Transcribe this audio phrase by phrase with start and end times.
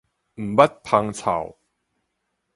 [0.03, 0.03] 毋
[0.65, 1.55] 捌芳臭